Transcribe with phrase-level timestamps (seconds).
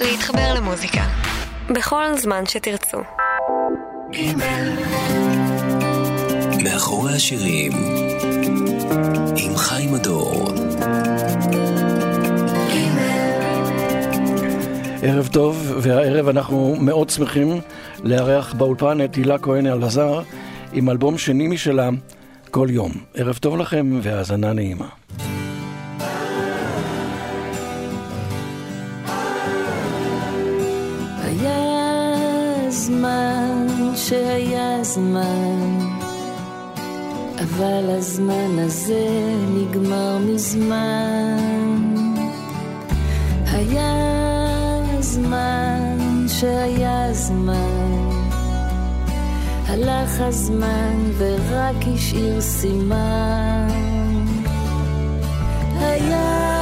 [0.00, 1.04] להתחבר למוזיקה.
[1.70, 2.98] בכל זמן שתרצו.
[6.64, 7.72] מאחורי השירים
[9.36, 10.52] עם חיים הדור
[15.02, 17.60] ערב טוב, והערב אנחנו מאוד שמחים
[18.04, 20.22] לארח באולפן את הילה כהן אלעזר
[20.72, 21.88] עם אלבום שני משלה,
[22.50, 22.92] כל יום.
[23.14, 24.86] ערב טוב לכם והאזנה נעימה.
[34.08, 35.78] שהיה זמן,
[37.38, 39.08] אבל הזמן הזה
[39.54, 41.94] נגמר מזמן.
[43.52, 43.94] היה
[45.00, 48.08] זמן שהיה זמן,
[49.66, 53.68] הלך הזמן ורק השאיר סימן.
[55.78, 56.54] היה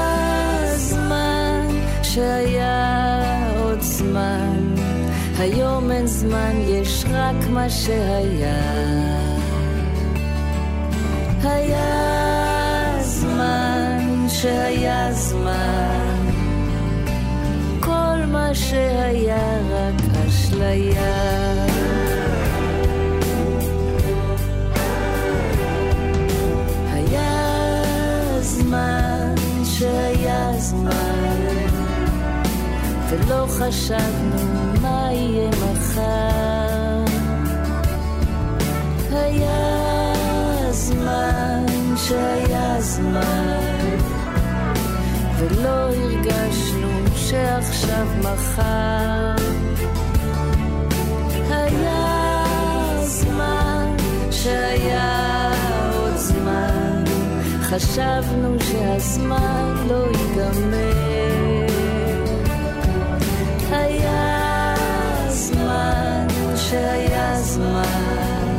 [0.77, 1.67] זמן
[2.03, 2.93] שהיה
[3.59, 4.72] עוד זמן,
[5.43, 8.63] היום אין זמן, יש רק מה שהיה.
[11.43, 16.31] היה זמן שהיה זמן,
[17.81, 21.33] כל מה שהיה רק אשליה.
[28.43, 29.35] זמן
[29.65, 31.67] שהיה זמן,
[33.11, 34.52] ולא חשבנו
[57.73, 61.52] חשבנו שהזמן לא ייגמר.
[65.83, 68.59] זמן שהיה זמן,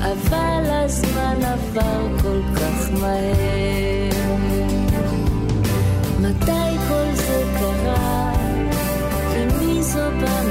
[0.00, 4.34] אבל הזמן עבר כל כך מהר.
[6.20, 8.32] מתי כל זה קרה?
[9.30, 10.43] ומי זו במראה?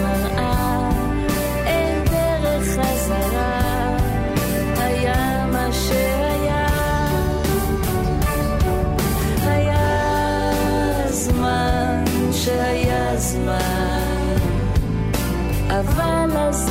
[15.95, 16.62] אבל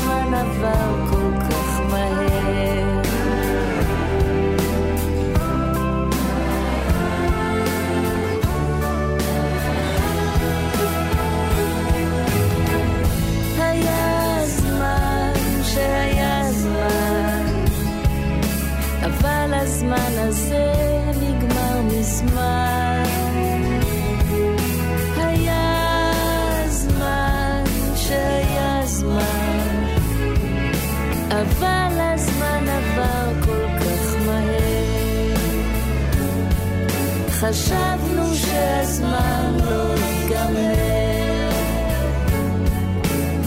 [37.42, 41.50] חשבנו שהזמן לא ייגמר,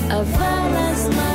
[0.09, 1.34] אבל הזמן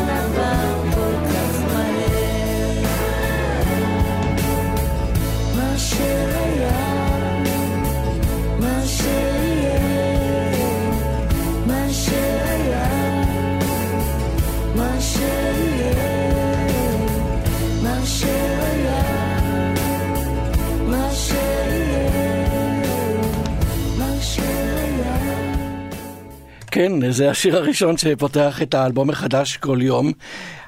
[26.80, 30.12] כן, זה השיר הראשון שפותח את האלבום החדש כל יום.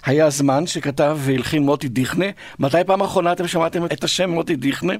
[0.07, 2.25] היה זמן שכתב והלחין מוטי דיכנה.
[2.59, 4.93] מתי פעם אחרונה אתם שמעתם את השם מוטי דיכנה?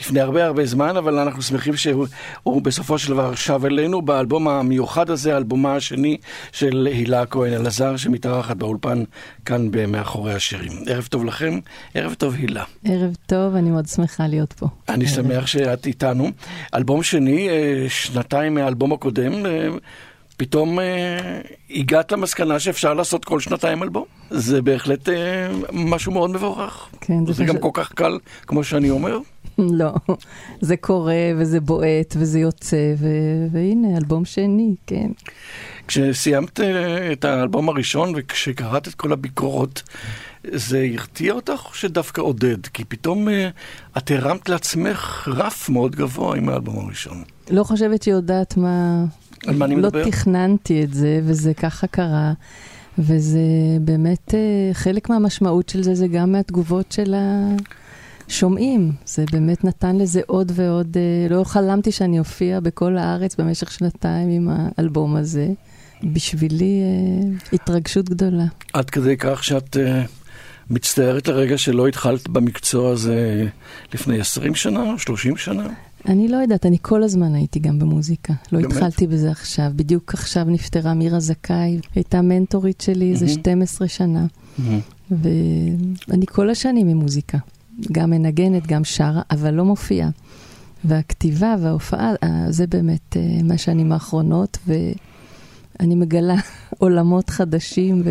[0.00, 2.06] לפני הרבה הרבה זמן, אבל אנחנו שמחים שהוא
[2.42, 6.16] הוא בסופו של דבר שב אלינו באלבום המיוחד הזה, האלבומה השני
[6.52, 9.04] של הילה כהן אלעזר, שמתארחת באולפן
[9.44, 10.72] כאן מאחורי השירים.
[10.86, 11.58] ערב טוב לכם,
[11.94, 12.64] ערב טוב הילה.
[12.84, 14.66] ערב טוב, אני מאוד שמחה להיות פה.
[14.88, 15.14] אני ערב.
[15.14, 16.30] שמח שאת איתנו.
[16.74, 19.68] אלבום שני, אה, שנתיים מהאלבום הקודם, אה,
[20.44, 21.40] פתאום אה,
[21.70, 24.04] הגעת למסקנה שאפשר לעשות כל שנתיים אלבום.
[24.30, 25.14] זה בהחלט אה,
[25.72, 26.88] משהו מאוד מבורך.
[27.00, 29.18] כן, זה זה גם פשוט- כל כך קל, כמו שאני אומר.
[29.58, 29.92] לא,
[30.60, 33.06] זה קורה וזה בועט וזה יוצא, ו-
[33.52, 35.10] והנה, אלבום שני, כן.
[35.88, 39.82] כשסיימת אה, את האלבום הראשון וכשקראת את כל הביקורות,
[40.44, 42.66] זה הרתיע אותך או שדווקא עודד?
[42.66, 43.48] כי פתאום אה,
[43.98, 47.22] את הרמת לעצמך רף מאוד גבוה עם האלבום הראשון.
[47.50, 49.04] לא חושבת שהיא יודעת מה...
[49.46, 50.04] על מה אני לא מדבר?
[50.04, 52.32] תכננתי את זה, וזה ככה קרה.
[52.98, 53.40] וזה
[53.80, 57.48] באמת, אה, חלק מהמשמעות של זה, זה גם מהתגובות של, ה...
[58.28, 58.92] שומעים.
[59.06, 64.28] זה באמת נתן לזה עוד ועוד, אה, לא חלמתי שאני אופיע בכל הארץ במשך שנתיים
[64.28, 65.48] עם האלבום הזה.
[66.04, 68.44] בשבילי אה, התרגשות גדולה.
[68.72, 69.76] עד כדי כך שאת
[70.70, 73.46] מצטערת לרגע שלא התחלת במקצוע הזה
[73.94, 75.66] לפני 20 שנה או 30 שנה?
[76.08, 78.32] אני לא יודעת, אני כל הזמן הייתי גם במוזיקה.
[78.52, 78.72] לא באמת?
[78.72, 79.70] התחלתי בזה עכשיו.
[79.76, 83.40] בדיוק עכשיו נפטרה מירה זכאי, הייתה מנטורית שלי איזה מהמם.
[83.40, 84.26] 12 שנה.
[85.10, 87.38] ואני כל השנים עם מוזיקה.
[87.92, 90.10] גם מנגנת, גם שרה, אבל לא מופיעה.
[90.84, 96.34] והכתיבה וההופעה, אה, זה באמת אה, מהשנים האחרונות, ואני מגלה
[96.78, 98.02] עולמות חדשים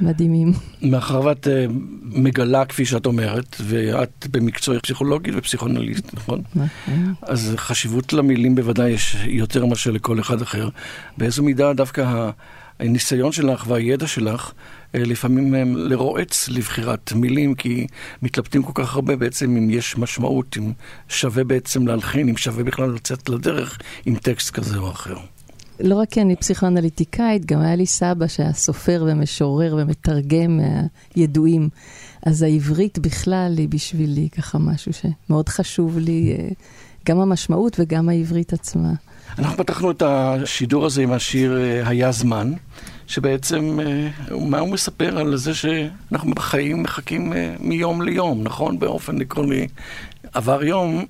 [0.00, 0.52] ומדהימים.
[0.82, 1.66] מאחר ואת אה,
[2.02, 6.42] מגלה, כפי שאת אומרת, ואת במקצוע פסיכולוגית ופסיכונליסט, נכון?
[6.54, 7.14] נכון.
[7.22, 10.68] אז חשיבות למילים בוודאי יש יותר מאשר לכל אחד אחר.
[11.18, 12.30] באיזו מידה דווקא
[12.80, 14.52] הניסיון שלך והידע שלך
[14.94, 17.86] אה, לפעמים הם לרועץ לבחירת מילים, כי
[18.22, 20.72] מתלבטים כל כך הרבה בעצם אם יש משמעות, אם
[21.08, 25.16] שווה בעצם להלחין, אם שווה בכלל לצאת לדרך עם טקסט כזה או אחר.
[25.80, 30.60] לא רק כי אני פסיכואנליטיקאית, גם היה לי סבא שהיה סופר ומשורר ומתרגם
[31.16, 31.68] מהידועים.
[32.26, 36.48] אז העברית בכלל היא בשבילי ככה משהו שמאוד חשוב לי, אה,
[37.06, 38.92] גם המשמעות וגם העברית עצמה.
[39.38, 42.52] אנחנו פתחנו את השידור הזה עם השיר אה, היה זמן,
[43.06, 48.78] שבעצם, אה, מה הוא מספר על זה שאנחנו בחיים מחכים מיום ליום, נכון?
[48.78, 49.68] באופן עקרוני.
[50.32, 51.04] עבר יום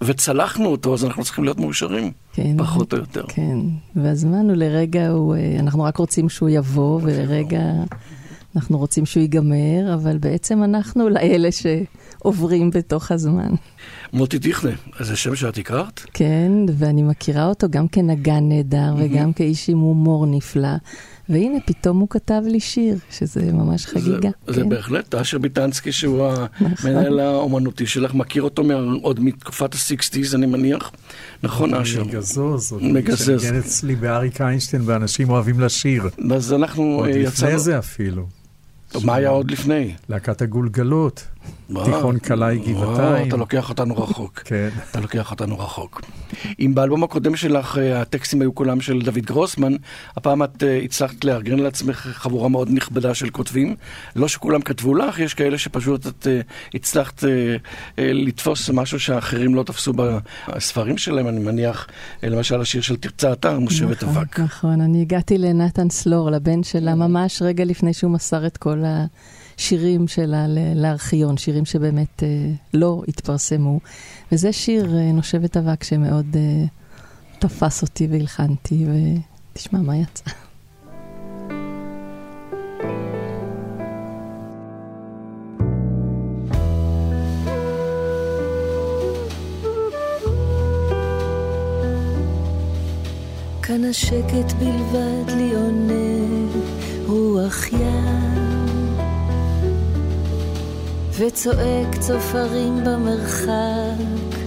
[0.00, 2.56] וצלחנו אותו, אז אנחנו צריכים להיות מאושרים, כן.
[2.58, 3.24] פחות או יותר.
[3.28, 3.58] כן,
[3.96, 7.60] והזמן הוא לרגע, הוא, אה, אנחנו רק רוצים שהוא יבוא, ולרגע
[8.56, 11.52] אנחנו רוצים שהוא ייגמר, אבל בעצם אנחנו אולי אלה
[12.22, 13.50] שעוברים בתוך הזמן.
[14.12, 14.70] מוטי דיכנה,
[15.00, 16.00] זה שם שאת הכרת?
[16.12, 20.68] כן, ואני מכירה אותו גם כנגן נהדר וגם כאיש עם הומור נפלא.
[21.28, 24.30] והנה, פתאום הוא כתב לי שיר, שזה ממש חגיגה.
[24.46, 24.68] זה, זה כן.
[24.68, 26.28] בהחלט, אשר ביטנסקי, שהוא
[26.60, 26.90] נכון.
[26.90, 30.90] המנהל האומנותי שלך, מכיר אותו מה, עוד מתקופת ה-60's, אני מניח.
[31.42, 32.04] נכון, אשר?
[32.04, 33.40] מגזוז, עוד מגזז.
[33.40, 36.08] שניגן אצלי באריק איינשטיין, ואנשים אוהבים לשיר.
[36.34, 37.48] אז אנחנו עוד אה, יצאנו...
[37.48, 38.26] לפני זה אפילו.
[39.04, 39.94] מה היה עוד לפני?
[40.08, 41.24] להקת הגולגלות,
[41.84, 43.28] תיכון קלעי גבעתיים.
[43.28, 44.38] אתה לוקח אותנו רחוק.
[44.44, 44.68] כן.
[44.90, 46.00] אתה לוקח אותנו רחוק.
[46.60, 49.72] אם באלבום הקודם שלך אה, הטקסטים היו כולם של דוד גרוסמן,
[50.16, 53.76] הפעם את אה, הצלחת לארגן לעצמך חבורה מאוד נכבדה של כותבים.
[54.16, 56.40] לא שכולם כתבו לך, יש כאלה שפשוט את אה,
[56.74, 57.24] הצלחת
[57.98, 59.92] לתפוס משהו שאחרים לא תפסו
[60.48, 61.86] בספרים שלהם, אני מניח,
[62.22, 64.40] למשל השיר של תרצה אתר, מושבת נכון, אבק.
[64.40, 68.82] נכון, אני הגעתי לנתן סלור, לבן שלה, ממש רגע לפני שהוא מסר את כל
[69.58, 72.28] השירים שלה לארכיון, שירים שבאמת אה,
[72.74, 73.80] לא התפרסמו.
[74.32, 76.64] וזה שיר, אה, נושבת אבק, שמאוד אה,
[77.38, 78.86] תפס אותי והלחנתי,
[79.52, 80.30] ותשמע מה יצא.
[93.62, 96.08] כאן השקט בלבד לי עונה
[97.06, 98.17] רוח ים
[101.18, 104.38] וצועק צופרים במרחק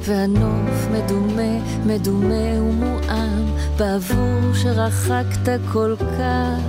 [0.00, 3.46] והנוף מדומה, מדומה ומועם
[3.78, 6.60] בעבור שרחקת כל כך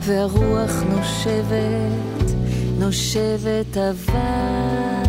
[0.00, 2.32] והרוח נושבת,
[2.78, 5.06] נושבת אבק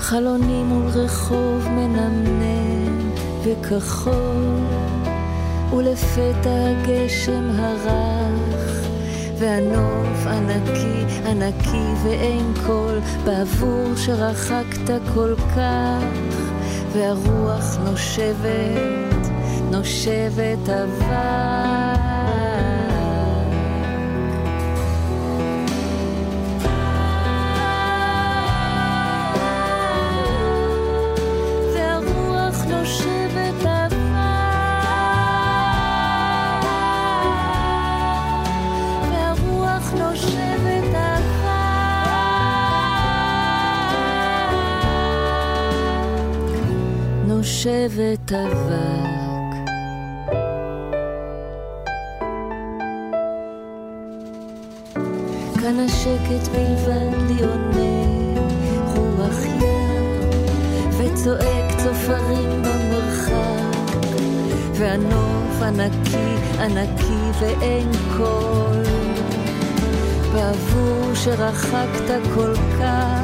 [0.00, 3.12] חלוני מול רחוב מנמנם
[3.44, 4.48] וכחול,
[5.72, 8.88] ולפתע הגשם הרך,
[9.38, 16.38] והנוף ענקי, ענקי ואין קול, בעבור שרחקת כל כך,
[16.92, 19.28] והרוח נושבת,
[19.70, 21.77] נושבת אבק.
[48.32, 49.70] אבק.
[55.60, 58.20] כאן השקט בלבד לי עונה
[58.94, 60.30] רוח ים
[60.98, 63.96] וצועק צופרים במרחק.
[64.74, 68.82] והנוף ענקי ענקי ואין קול.
[70.34, 73.22] בעבור שרחקת כל כך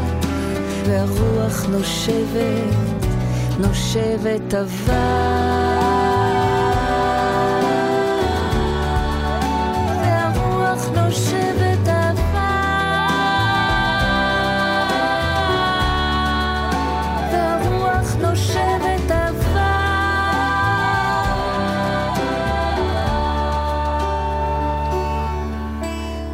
[0.87, 2.94] והרוח נושבת
[3.59, 4.93] נושבת אבק
[10.03, 12.35] והרוח נושבת אבק
[17.33, 19.55] והרוח נושבת אבק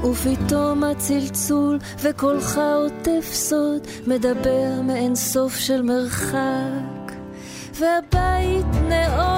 [0.05, 7.00] ופתאום הצלצול וקולך עוטף סוד מדבר מאין סוף של מרחק.
[7.81, 9.30] והבית נאור.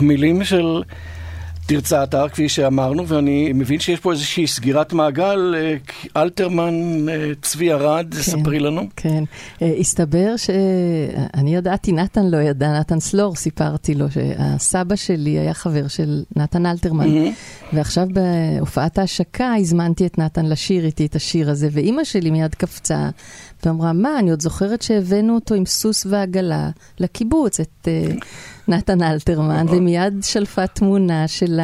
[0.00, 0.82] המילים של
[1.66, 5.54] תרצה אתר, כפי שאמרנו, ואני מבין שיש פה איזושהי סגירת מעגל.
[5.56, 5.76] אה,
[6.22, 8.82] אלתרמן, אה, צבי ארד, ספרי לנו.
[8.96, 9.24] כן.
[9.62, 15.88] אה, הסתבר שאני ידעתי, נתן לא ידע, נתן סלור, סיפרתי לו שהסבא שלי היה חבר
[15.88, 17.08] של נתן אלתרמן.
[17.72, 23.08] ועכשיו בהופעת ההשקה הזמנתי את נתן לשיר איתי את השיר הזה, ואימא שלי מיד קפצה
[23.66, 28.24] ואמרה, מה, אני עוד זוכרת שהבאנו אותו עם סוס ועגלה לקיבוץ, את uh,
[28.68, 31.60] נתן אלתרמן, ומיד שלפה תמונה של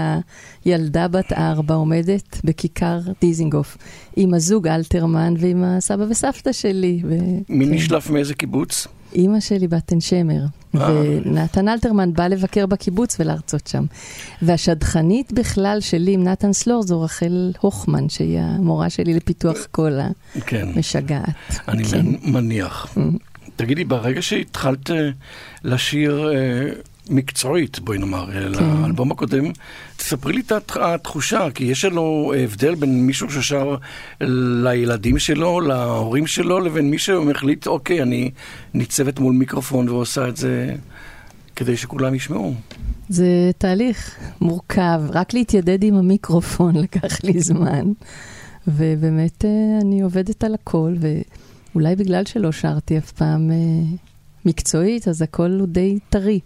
[0.64, 3.76] הילדה בת ארבע עומדת בכיכר דיזינגוף,
[4.16, 7.02] עם הזוג אלתרמן ועם הסבא וסבתא שלי.
[7.04, 7.08] ו...
[7.48, 7.74] מי כן.
[7.74, 8.86] נשלף מאיזה קיבוץ?
[9.16, 10.44] אימא שלי בת עין שמר,
[10.76, 10.90] אה.
[10.90, 13.84] ונתן אלתרמן בא לבקר בקיבוץ ולהרצות שם.
[14.42, 20.00] והשדכנית בכלל שלי עם נתן סלור זו רחל הוכמן, שהיא המורה שלי לפיתוח קול
[20.46, 21.28] כן, המשגעת.
[21.68, 22.06] אני כן.
[22.22, 22.96] מניח.
[23.56, 25.10] תגידי, ברגע שהתחלת אה,
[25.64, 26.70] לשיר אה,
[27.10, 29.44] מקצועית, בואי נאמר, אה, לאלבום הקודם,
[29.96, 33.76] תספרי לי את הת- התחושה, כי יש לו הבדל בין מישהו ששר
[34.20, 38.30] לילדים שלו, להורים שלו, לבין מי שהחליט, אוקיי, אני
[38.74, 40.74] ניצבת מול מיקרופון ועושה את זה
[41.56, 42.54] כדי שכולם ישמעו.
[43.08, 43.26] זה
[43.58, 47.92] תהליך מורכב, רק להתיידד עם המיקרופון לקח לי זמן.
[48.68, 49.50] ובאמת אה,
[49.82, 53.56] אני עובדת על הכל, ואולי בגלל שלא שרתי אף פעם אה,
[54.44, 56.40] מקצועית, אז הכל הוא די טרי.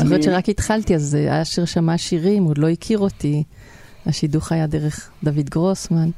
[0.00, 3.42] אני זוכרת שרק התחלתי, אז אשר שמע שירים, הוא לא הכיר אותי.
[4.06, 6.10] השידוך היה דרך דוד גרוסמן,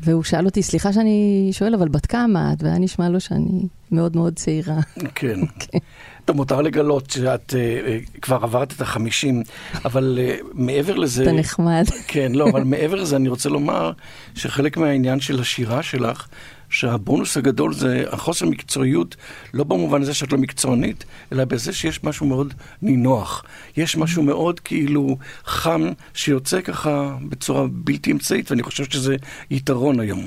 [0.00, 2.62] והוא שאל אותי, סליחה שאני שואל, אבל בת כמה את?
[2.62, 3.62] והיה נשמע לו שאני
[3.92, 4.78] מאוד מאוד צעירה.
[5.14, 5.40] כן.
[6.24, 9.42] טוב, מותר לגלות שאת אה, כבר עברת את החמישים,
[9.84, 11.22] אבל אה, מעבר לזה...
[11.22, 11.84] אתה נחמד.
[12.08, 13.92] כן, לא, אבל מעבר לזה אני רוצה לומר
[14.34, 16.26] שחלק מהעניין של השירה שלך,
[16.70, 19.16] שהבונוס הגדול זה החוסר מקצועיות,
[19.54, 23.44] לא במובן הזה שאת לא מקצוענית, אלא בזה שיש משהו מאוד נינוח.
[23.76, 25.82] יש משהו מאוד כאילו חם
[26.14, 29.16] שיוצא ככה בצורה בלתי אמצעית, ואני חושב שזה
[29.50, 30.24] יתרון היום.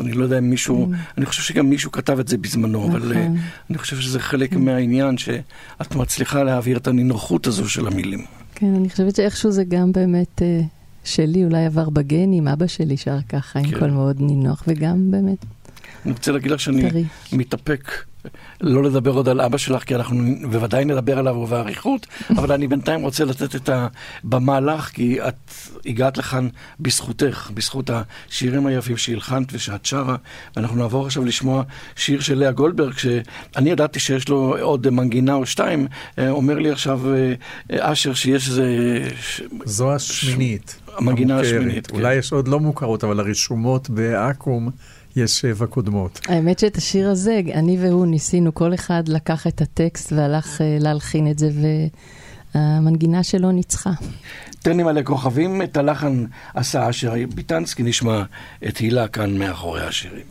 [0.00, 3.16] אני לא יודע אם מישהו, אני חושב שגם מישהו כתב את זה בזמנו, אבל נכון.
[3.16, 3.28] אה,
[3.70, 8.24] אני חושב שזה חלק מהעניין שאת מצליחה להעביר את הנינוחות הזו של המילים.
[8.54, 10.60] כן, אני חושבת שאיכשהו זה גם באמת אה,
[11.04, 13.78] שלי, אולי עבר בגנים, אבא שלי שר ככה, עם כן.
[13.78, 15.44] קול מאוד נינוח, וגם באמת
[16.04, 17.04] אני רוצה להגיד לך שאני.
[17.32, 18.04] מתאפק
[18.60, 23.00] לא לדבר עוד על אבא שלך, כי אנחנו בוודאי נדבר עליו באריכות, אבל אני בינתיים
[23.00, 25.52] רוצה לתת את הבמה לך, כי את
[25.86, 26.48] הגעת לכאן
[26.80, 30.16] בזכותך, בזכות השירים היפים שהלחנת ושאת שרה,
[30.56, 31.62] ואנחנו נעבור עכשיו לשמוע
[31.96, 35.86] שיר של לאה גולדברג, שאני ידעתי שיש לו עוד מנגינה או שתיים,
[36.18, 37.34] אה, אומר לי עכשיו אה,
[37.92, 39.08] אשר שיש איזה...
[39.64, 40.76] זו השמינית.
[40.96, 41.54] המנגינה המוכרת.
[41.56, 41.96] השמינית, כן.
[41.96, 44.70] אולי יש עוד לא מוכרות, אבל הרשומות בעכו"ם
[45.16, 46.20] יש שבע קודמות.
[46.28, 51.30] האמת שאת השיר הזה, אני והוא ניסינו, כל אחד לקח את הטקסט והלך אה, להלחין
[51.30, 51.50] את זה,
[52.54, 53.90] והמנגינה שלו ניצחה.
[54.62, 58.22] תן לי מלא כוכבים, את הלחן עשה אשר ביטנסקי, נשמע
[58.68, 60.26] את הילה כאן מאחורי השירים.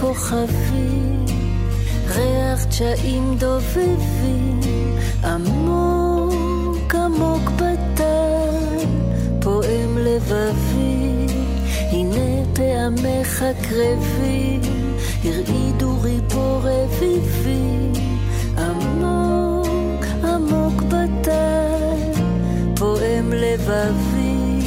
[0.00, 1.24] כוכבים,
[2.08, 4.60] ריח צ'אים דובבים,
[5.24, 8.84] עמוק עמוק בטל,
[9.40, 11.26] פועם לבבי,
[11.92, 14.60] הנה טעמך קרבים,
[15.24, 17.92] הרעידו ריבו רביבים,
[18.58, 22.12] עמוק עמוק בטל,
[22.76, 24.60] פועם לבבי,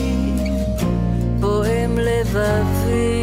[1.41, 3.16] פועם לבבי.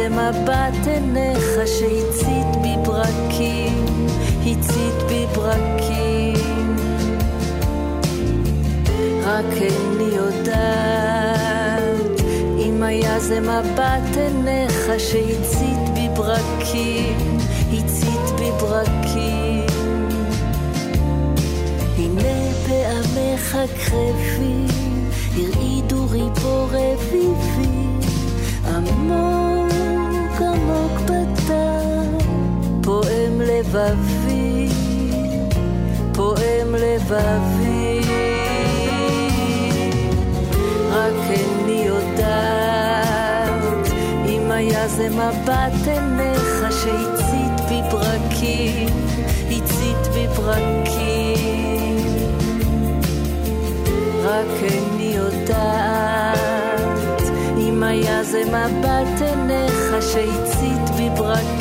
[0.00, 4.06] זה מבט עיניך שהציע בברקים,
[4.46, 6.76] הצית בי ברקים.
[9.24, 12.20] רק איני יודעת
[12.58, 17.38] אם היה זה מבט עיניך שהצית בי ברקים,
[17.72, 19.66] הצית בי ברקים.
[21.98, 27.68] הנה פעמך קרבים, הרעידו ריבו רביבי,
[28.66, 29.39] עמוק
[33.60, 34.68] לבבי,
[36.14, 38.00] פועם לבבי.
[40.90, 43.88] רק איני יודעת
[44.28, 48.88] אם היה זה מבט עיניך שהצית בי ברקים,
[49.50, 51.96] הצית בי ברקים.
[54.24, 56.40] רק איני יודעת
[57.58, 61.59] אם היה זה מבט עיניך שהצית בי ברקים,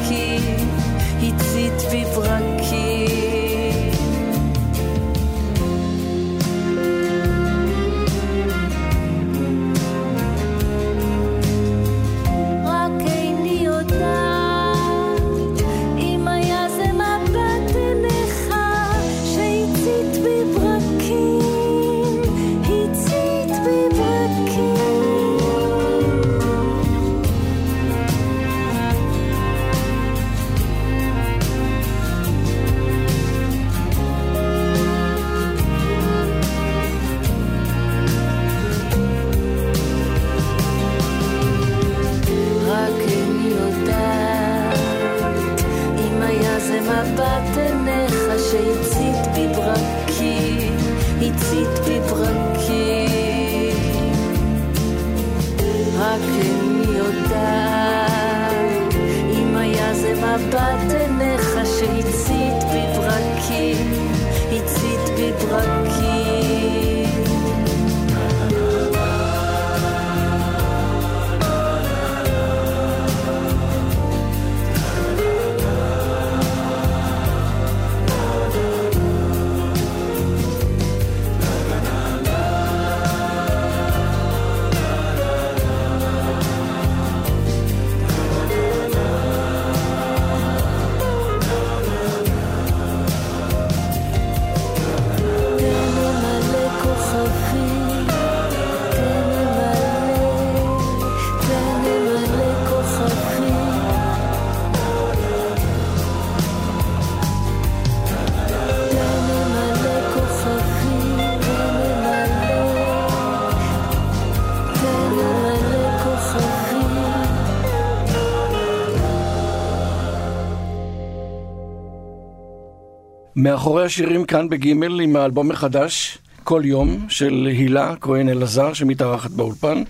[123.42, 129.84] מאחורי השירים כאן בגימל עם האלבום החדש, כל יום, של הילה כהן אלעזר, שמתארחת באולפן.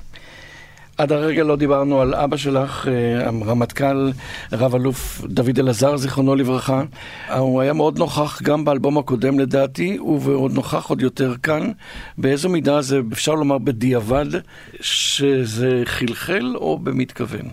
[0.98, 4.12] עד הרגע לא דיברנו על אבא שלך, אה, הרמטכ"ל,
[4.52, 6.84] רב-אלוף דוד אלעזר, זיכרונו לברכה.
[7.38, 11.72] הוא היה מאוד נוכח גם באלבום הקודם לדעתי, ועוד נוכח עוד יותר כאן.
[12.18, 14.26] באיזו מידה זה, אפשר לומר בדיעבד,
[14.82, 17.50] שזה חלחל או במתכוון?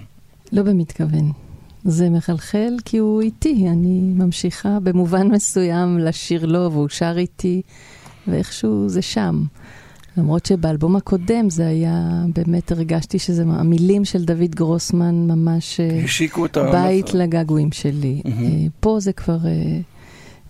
[0.52, 1.45] לא במתכוון.
[1.86, 7.62] זה מחלחל כי הוא איתי, אני ממשיכה במובן מסוים לשיר לו והוא שר איתי,
[8.28, 9.44] ואיכשהו זה שם.
[10.16, 16.00] למרות שבאלבום הקודם זה היה, באמת הרגשתי שזה, המילים של דוד גרוסמן ממש אה.
[16.72, 18.22] בית לגעגועים שלי.
[18.26, 18.32] אה,
[18.80, 19.78] פה זה כבר אה,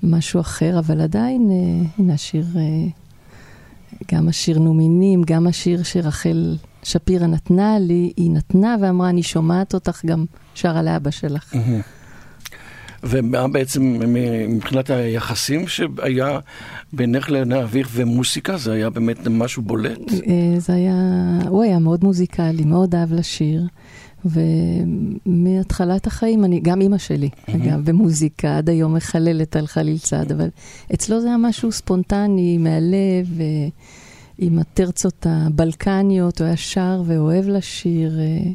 [0.03, 1.51] משהו אחר, אבל עדיין,
[1.99, 2.46] הנה השיר,
[4.12, 10.05] גם השיר נומינים, גם השיר שרחל שפירא נתנה לי, היא נתנה ואמרה, אני שומעת אותך
[10.05, 11.55] גם שרה לאבא שלך.
[13.03, 14.01] ומה בעצם
[14.49, 16.38] מבחינת היחסים שהיה
[16.92, 20.12] בינך לבין אביך ומוסיקה, זה היה באמת משהו בולט?
[20.12, 20.94] אה, זה היה,
[21.49, 23.62] הוא היה מאוד מוזיקלי, מאוד אהב לשיר.
[24.25, 30.49] ומהתחלת החיים, אני, גם אימא שלי, אגב, במוזיקה, עד היום מחללת על חליל צעד, אבל
[30.94, 33.68] אצלו זה היה משהו ספונטני, מהלב, אה,
[34.38, 38.53] עם הטרצות הבלקניות, הוא היה שר ואוהב לשיר אה,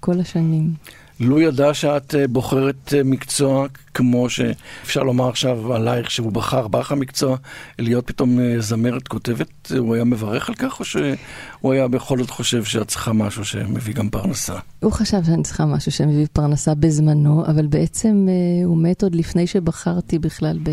[0.00, 0.72] כל השנים.
[1.20, 6.92] לו ידע שאת אה, בוחרת אה, מקצוע כמו שאפשר לומר עכשיו עלייך שהוא בחר בך
[6.92, 7.36] המקצוע,
[7.78, 12.64] להיות פתאום זמרת כותבת, הוא היה מברך על כך או שהוא היה בכל זאת חושב
[12.64, 14.54] שאת צריכה משהו שמביא גם פרנסה?
[14.80, 18.28] הוא חשב שאני צריכה משהו שמביא פרנסה בזמנו, אבל בעצם
[18.64, 20.70] הוא מת עוד לפני שבחרתי בכלל ב,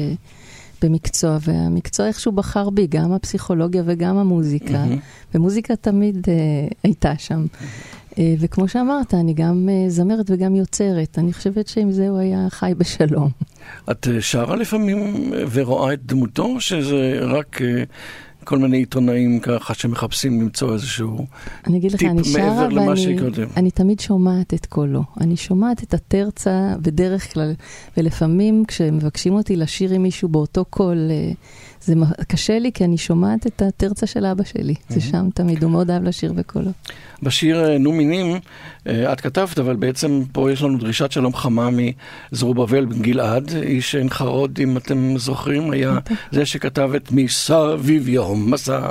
[0.82, 4.98] במקצוע, והמקצוע איכשהו בחר בי, גם הפסיכולוגיה וגם המוזיקה, מהמם.
[5.36, 6.34] ומוזיקה תמיד אה,
[6.84, 7.46] הייתה שם.
[8.20, 11.20] אה, וכמו שאמרת, אני גם אה, זמרת וגם יוצרת.
[11.20, 13.30] אני חושבת שעם זה הוא היה חי בשלום.
[13.92, 17.84] את אה, שרה לפעמים אה, ורואה את דמותו, שזה רק אה,
[18.48, 21.26] כל מיני עיתונאים ככה שמחפשים למצוא איזשהו
[21.68, 23.48] אגיד לך, טיפ אני שרה מעבר למה ואני שקודם.
[23.58, 25.04] אני תמיד שומעת את קולו.
[25.22, 27.54] אני שומעת את הטרצה בדרך כלל,
[27.98, 31.32] ולפעמים כשמבקשים אותי לשיר עם מישהו באותו קול, אה,
[31.88, 31.94] זה
[32.28, 34.76] קשה לי כי אני שומעת את הטרצה של אבא שלי.
[34.90, 36.72] זה שם תמיד, הוא מאוד אהב לשיר בקולו.
[37.24, 38.40] בשיר אה, נו מינים,
[38.88, 41.70] אה, את כתבת, אבל בעצם פה יש לנו דרישת שלום חמה
[42.32, 45.98] מזרובבל בן גלעד, איש עין חרוד, אם אתם זוכרים, היה
[46.32, 48.88] זה שכתב את מסביב יום מסע,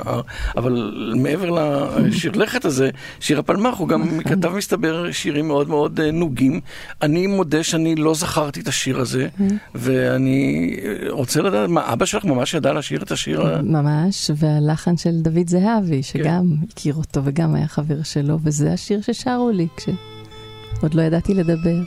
[0.57, 1.49] אבל מעבר
[1.97, 6.59] לשיר לכת הזה, שיר הפלמ"ח, הוא גם כתב מסתבר שירים מאוד מאוד אה, נוגים.
[7.01, 9.27] אני מודה שאני לא זכרתי את השיר הזה,
[9.75, 10.75] ואני
[11.09, 13.61] רוצה לדעת, מה, אבא שלך ממש ידע לשיר את השיר.
[13.63, 19.51] ממש, והלחן של דוד זהבי, שגם הכיר אותו וגם היה חבר שלו, וזה השיר ששרו
[19.51, 21.77] לי כשעוד לא ידעתי לדבר.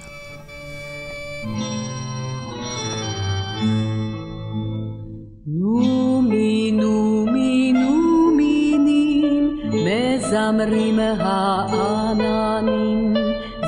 [5.47, 13.15] נומי נומי נומינים מזמרים העננים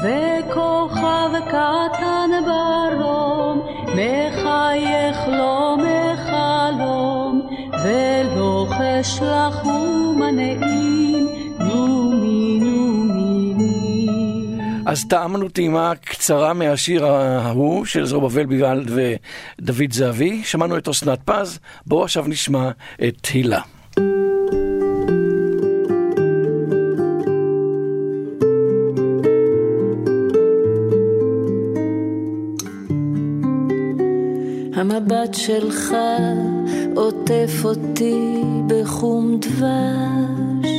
[0.03, 3.61] וכוכב קטן ברום
[3.95, 5.81] מחייך מחלום
[7.85, 19.93] ולוחש לך ומנעים נומי נומינים אז טעמנו טעימה קצרה מהשיר ההוא של זרובבל ביגאלד ודוד
[19.93, 22.71] זהבי, שמענו את אסנת פז, בואו עכשיו נשמע
[23.09, 23.61] את הילה.
[34.75, 35.95] המבט שלך
[36.95, 40.71] עוטף אותי בחום דבש,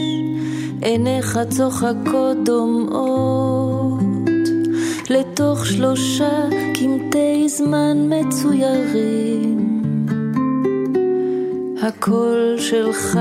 [0.82, 4.00] עיניך צוחקות דומעות,
[5.10, 9.84] לתוך שלושה קמטי זמן מצוירים.
[11.82, 13.20] הקול שלך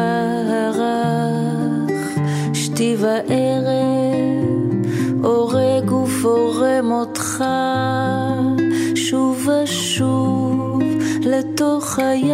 [0.49, 2.19] הרך,
[2.55, 4.43] שתי וערב,
[5.23, 7.45] הורג ופורם אותך
[11.33, 12.33] לתוך חיי.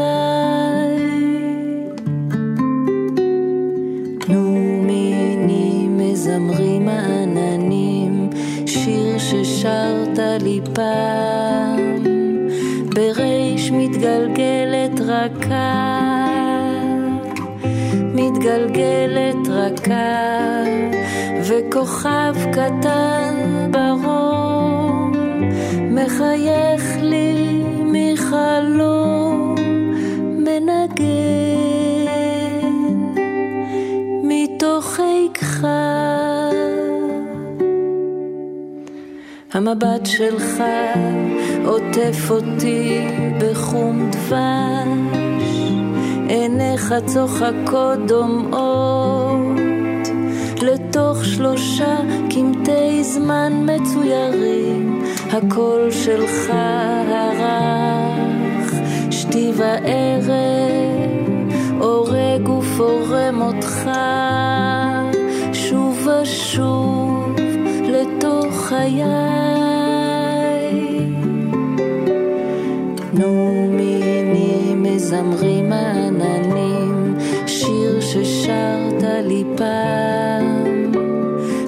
[4.21, 8.31] תנו מיני מזמרים העננים,
[8.67, 12.05] שיר ששרת לי פעם,
[12.95, 16.29] בריש מתגלגלת רכה,
[18.15, 20.65] מתגלגלת רכה,
[21.45, 23.35] וכוכב קטן
[23.71, 25.13] ברום,
[25.91, 27.58] מחייך לי
[39.59, 40.63] המבט שלך
[41.65, 43.07] עוטף אותי
[43.41, 45.73] בחום דבש,
[46.29, 49.59] עיניך צוחקות דומעות,
[50.63, 51.97] לתוך שלושה
[52.31, 56.51] קמטי זמן מצוירים, הקול שלך
[57.09, 58.75] הרך,
[59.11, 60.31] שתי וערב,
[61.81, 63.91] הורג ופורם אותך,
[65.53, 67.08] שוב ושוב
[68.79, 69.03] חיי.
[72.95, 80.93] תנו מיני מזמרים העננים, שיר ששרת לי פעם,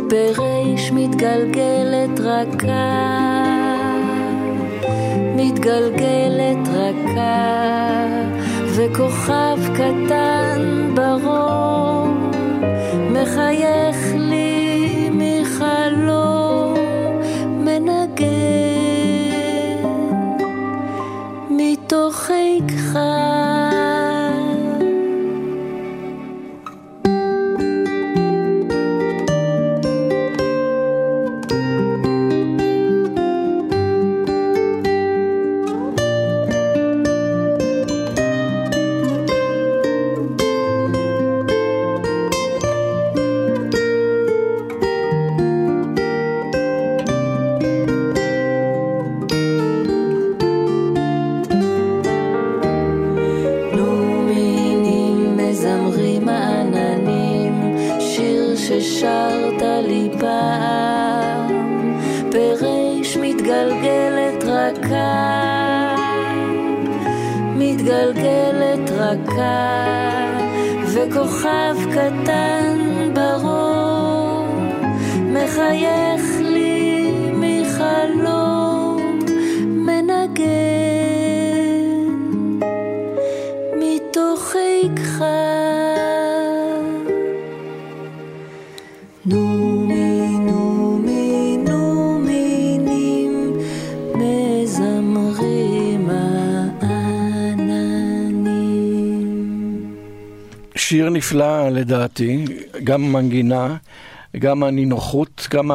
[0.09, 3.45] בריש מתגלגלת רכה,
[5.37, 8.07] מתגלגלת רכה,
[8.77, 12.31] וכוכב קטן ברום,
[13.13, 14.10] מחייך
[72.41, 74.69] קטן ברום,
[75.33, 76.40] מחייך
[100.91, 102.45] שיר נפלא לדעתי,
[102.85, 103.77] גם מנגינה,
[104.39, 105.71] גם הנינוחות, גם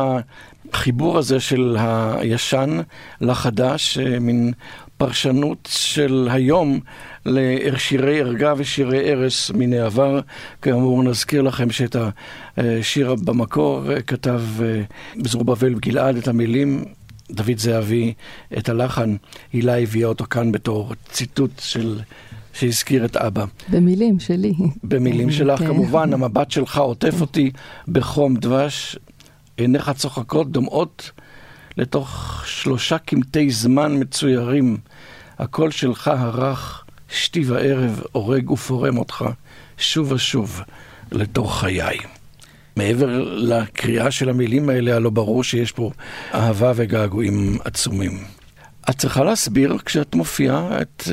[0.74, 2.80] החיבור הזה של הישן
[3.22, 4.54] לחדש, אה, מין
[4.98, 6.80] פרשנות של היום
[7.26, 10.20] לשירי ערגה ושירי ערש מן העבר.
[10.62, 11.96] כאמור, נזכיר לכם שאת
[12.58, 14.82] השיר במקור אה, כתב אה,
[15.26, 16.84] זרובבל גלעד את המילים.
[17.32, 18.14] דוד זהבי
[18.58, 19.16] את הלחן,
[19.54, 22.00] הילה הביאה אותו כאן בתור ציטוט של,
[22.60, 23.46] שהזכיר את אבא.
[23.70, 24.54] במילים שלי.
[24.84, 25.68] במילים שלך כן.
[25.68, 27.52] כמובן, המבט שלך עוטף אותי
[27.88, 28.98] בחום דבש,
[29.58, 31.12] עיניך צוחקות, דומעות
[31.78, 34.78] לתוך שלושה קמטי זמן מצוירים.
[35.40, 39.26] הקול שלך הרך, שתי וערב, הורג ופורם אותך,
[39.78, 40.62] שוב ושוב,
[41.12, 41.98] לתוך חיי.
[42.76, 45.92] מעבר לקריאה של המילים האלה, הלא ברור שיש פה
[46.34, 48.35] אהבה וגעגועים עצומים.
[48.90, 51.12] את צריכה להסביר כשאת מופיעה את uh,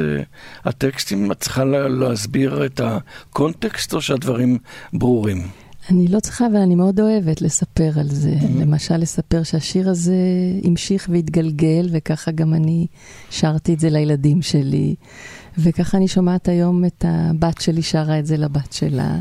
[0.65, 4.59] הטקסטים, את צריכה לה, להסביר את הקונטקסט או שהדברים
[4.93, 5.49] ברורים?
[5.91, 8.35] אני לא צריכה, אבל אני מאוד אוהבת לספר על זה.
[8.61, 10.17] למשל, לספר שהשיר הזה
[10.65, 12.87] המשיך והתגלגל, וככה גם אני
[13.31, 14.95] שרתי את זה לילדים שלי.
[15.59, 19.17] וככה אני שומעת היום את הבת שלי שרה את זה לבת שלה,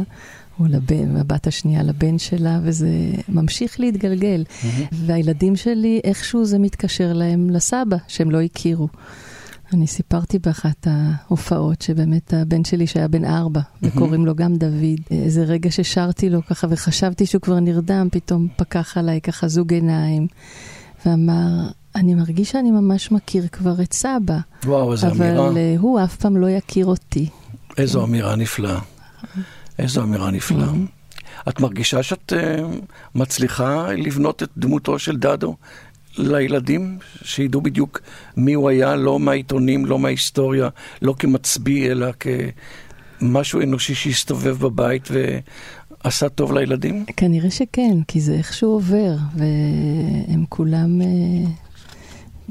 [0.59, 2.89] או לבן, הבת השנייה לבן שלה, וזה
[3.29, 4.43] ממשיך להתגלגל.
[4.91, 8.87] והילדים שלי, איכשהו זה מתקשר להם לסבא, שהם לא הכירו.
[9.73, 15.43] אני סיפרתי באחת ההופעות שבאמת הבן שלי שהיה בן ארבע, וקוראים לו גם דוד, איזה
[15.43, 20.27] רגע ששרתי לו ככה וחשבתי שהוא כבר נרדם, פתאום פקח עליי ככה זוג עיניים,
[21.05, 25.57] ואמר, אני מרגיש שאני ממש מכיר כבר את סבא, וואו, איזו אבל אמירה.
[25.57, 27.29] אה, הוא אף פעם לא יכיר אותי.
[27.77, 28.79] איזו אמירה נפלאה.
[29.79, 30.67] איזו אמירה נפלאה.
[31.49, 32.61] את מרגישה שאת uh,
[33.15, 35.55] מצליחה לבנות את דמותו של דדו
[36.17, 38.01] לילדים, שידעו בדיוק
[38.37, 40.69] מי הוא היה, לא מהעיתונים, לא מההיסטוריה,
[41.01, 42.07] לא כמצביא, אלא
[43.19, 45.07] כמשהו אנושי שהסתובב בבית
[46.03, 47.05] ועשה טוב לילדים?
[47.17, 51.07] כנראה שכן, כי זה איכשהו עובר, והם כולם אה,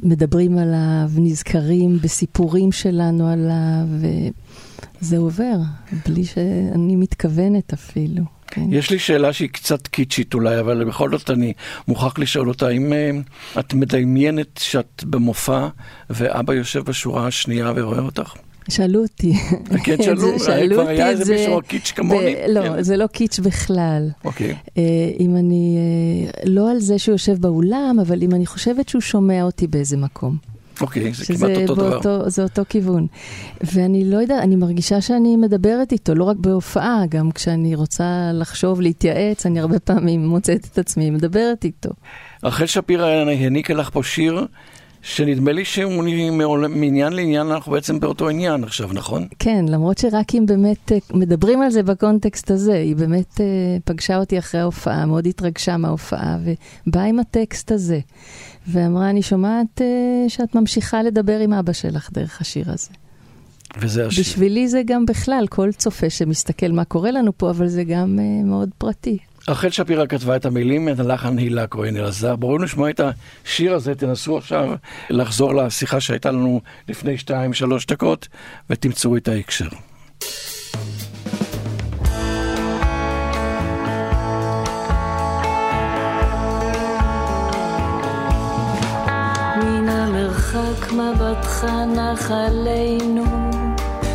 [0.03, 4.11] מדברים עליו, נזכרים בסיפורים שלנו עליו,
[5.03, 5.57] וזה עובר,
[6.07, 8.25] בלי שאני מתכוונת אפילו.
[8.47, 8.65] כן.
[8.71, 11.53] יש לי שאלה שהיא קצת קיצ'ית אולי, אבל בכל זאת אני
[11.89, 12.67] מוכרח לשאול אותה.
[12.67, 13.11] האם אה,
[13.59, 15.69] את מדמיינת שאת במופע
[16.11, 18.35] ואבא יושב בשורה השנייה ורואה אותך?
[18.70, 19.33] שאלו אותי.
[19.85, 21.33] כן, שאלו, שאלו כבר היה איזה זה.
[21.35, 22.35] מישהו קיץ' כמוני.
[22.48, 22.83] לא, כן.
[22.83, 24.09] זה לא קיץ' בכלל.
[24.24, 24.54] אוקיי.
[24.78, 24.83] אה,
[25.20, 29.42] אם אני, אה, לא על זה שהוא יושב באולם, אבל אם אני חושבת שהוא שומע
[29.42, 30.37] אותי באיזה מקום.
[30.80, 31.90] אוקיי, זה כמעט אותו דבר.
[31.90, 33.06] באותו, זה אותו כיוון.
[33.61, 38.80] ואני לא יודעת, אני מרגישה שאני מדברת איתו, לא רק בהופעה, גם כשאני רוצה לחשוב,
[38.80, 41.90] להתייעץ, אני הרבה פעמים מוצאת את עצמי מדברת איתו.
[42.44, 44.46] רחל שפירא העניקה לך פה שיר,
[45.03, 46.05] שנדמה לי שהוא
[46.69, 49.27] מעניין לעניין, אנחנו בעצם באותו עניין עכשיו, נכון?
[49.39, 53.47] כן, למרות שרק אם באמת אה, מדברים על זה בקונטקסט הזה, היא באמת אה,
[53.85, 56.39] פגשה אותי אחרי ההופעה, מאוד התרגשה מההופעה,
[56.87, 58.01] ובאה עם הטקסט הזה.
[58.67, 62.91] ואמרה, אני שומעת אה, שאת ממשיכה לדבר עם אבא שלך דרך השיר הזה.
[63.81, 64.25] וזה השיר.
[64.25, 68.69] בשבילי זה גם בכלל, כל צופה שמסתכל מה קורה לנו פה, אבל זה גם מאוד
[68.79, 69.19] פרטי.
[69.48, 72.37] רחל שפירא כתבה את המילים, את הלחן הילה כהן אלעזר.
[72.37, 73.00] בואו נשמע את
[73.44, 74.68] השיר הזה, תנסו עכשיו
[75.11, 78.29] לחזור לשיחה שהייתה לנו לפני שתיים, שלוש דקות,
[78.70, 79.68] ותמצאו את ההקשר.
[89.57, 91.64] מן המרחק מבטך
[91.96, 93.24] נח עלינו,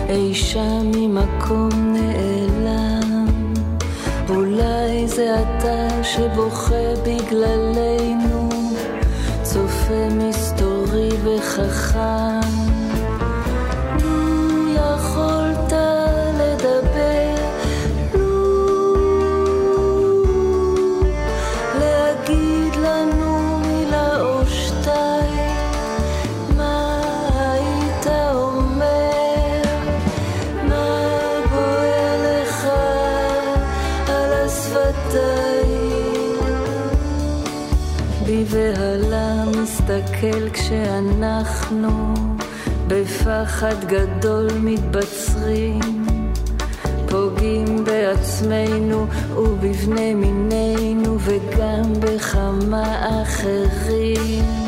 [0.09, 2.64] אי שם ממקום נעלם.
[4.55, 8.49] אולי זה אתה שבוכה בגללנו,
[9.43, 12.64] צופה מסתורי וחכם.
[40.55, 42.13] כשאנחנו
[42.87, 46.05] בפחד גדול מתבצרים
[47.09, 54.64] פוגעים בעצמנו ובבני מינינו וגם בכמה אחרים.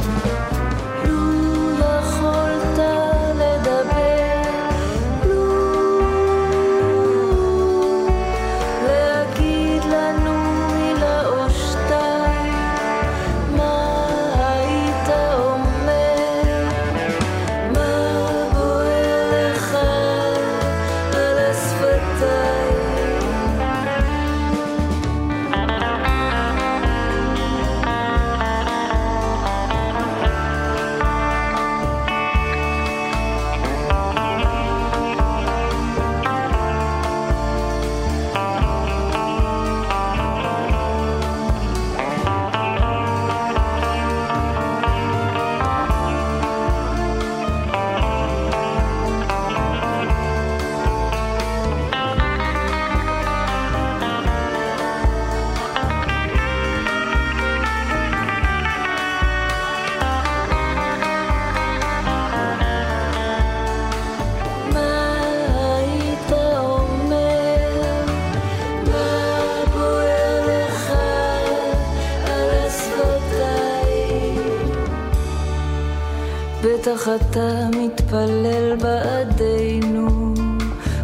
[77.16, 80.34] אתה מתפלל בעדינו,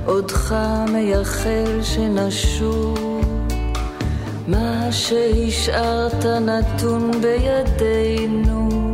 [0.05, 0.55] עודך
[0.91, 3.21] מייחל שנשוב.
[4.47, 8.93] מה שהשארת נתון בידינו,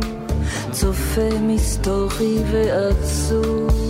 [0.70, 3.89] צופה מסתורי ועצוב.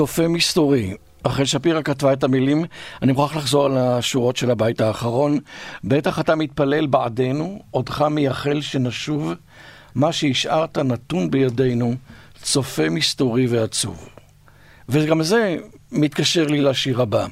[0.00, 0.94] צופה מסתורי.
[1.26, 2.64] רחל שפירא כתבה את המילים,
[3.02, 5.38] אני מוכרח לחזור על השורות של הבית האחרון.
[5.84, 9.32] בטח אתה מתפלל בעדנו, עודך מייחל שנשוב,
[9.94, 11.94] מה שהשארת נתון בידינו,
[12.42, 14.08] צופה מסתורי ועצוב.
[14.88, 15.56] וגם זה
[15.92, 17.26] מתקשר לי לשיר הבא.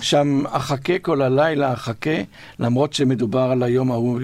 [0.00, 2.20] שם אחכה כל הלילה, אחכה,
[2.58, 4.20] למרות שמדובר על היום ההוא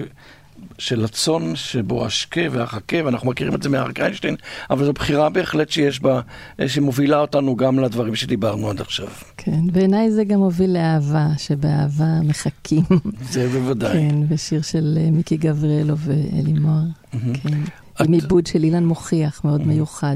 [0.77, 4.35] של הצאן שבו אשקה ואחכה, ואנחנו מכירים את זה מהרק איינשטיין,
[4.69, 6.21] אבל זו בחירה בהחלט שיש בה,
[6.67, 9.07] שמובילה אותנו גם לדברים שדיברנו עד עכשיו.
[9.37, 12.83] כן, בעיניי זה גם מוביל לאהבה, שבאהבה מחכים.
[13.31, 13.93] זה בוודאי.
[13.93, 16.85] כן, ושיר של אה, מיקי גבריאלו ואלי מוהר.
[17.11, 17.61] כן.
[17.99, 20.15] עם עיבוד של אילן מוכיח, מאוד מיוחד.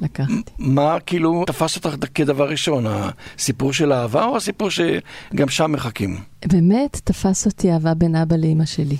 [0.00, 0.34] לקחתי.
[0.58, 6.16] מה כאילו תפס אותך כדבר ראשון, הסיפור של אהבה או הסיפור שגם שם מחכים?
[6.46, 8.96] באמת תפס אותי אהבה בין אבא לאימא שלי.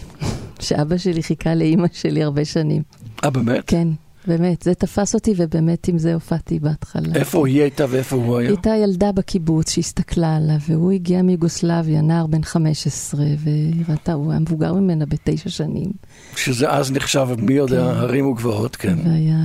[0.60, 2.82] שאבא שלי חיכה לאימא שלי הרבה שנים.
[3.24, 3.64] אה, באמת?
[3.66, 3.88] כן,
[4.26, 4.62] באמת.
[4.62, 7.14] זה תפס אותי ובאמת עם זה הופעתי בהתחלה.
[7.14, 8.48] איפה היא הייתה ואיפה הוא היה?
[8.48, 14.40] הייתה ילדה בקיבוץ שהסתכלה עליו, והוא הגיע מיוגוסלביה, נער בן 15, והיא ראתה, הוא היה
[14.40, 15.90] מבוגר ממנה בתשע שנים.
[16.36, 17.96] שזה אז נחשב, מי יודע, כן.
[17.98, 18.98] הרים וגבעות, כן.
[19.04, 19.36] והיה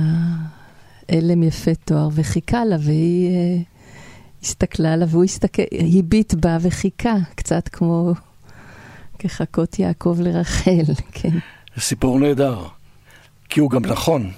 [1.08, 3.64] הלם יפה תואר, וחיכה לה, והיא uh,
[4.42, 5.62] הסתכלה עליו, והוא הסתכל,
[5.98, 8.12] הביט בה וחיכה, קצת כמו
[9.24, 10.82] כחכות יעקב לרחל,
[11.12, 11.38] כן.
[11.76, 12.64] זה סיפור נהדר,
[13.48, 14.30] כי הוא גם נכון.